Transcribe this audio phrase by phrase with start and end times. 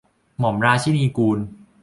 [0.39, 1.37] หม่อมราชินิกูล